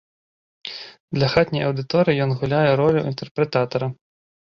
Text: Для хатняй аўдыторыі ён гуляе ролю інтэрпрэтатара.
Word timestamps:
Для 1.17 1.27
хатняй 1.35 1.63
аўдыторыі 1.69 2.25
ён 2.27 2.35
гуляе 2.43 2.65
ролю 2.85 3.07
інтэрпрэтатара. 3.15 3.97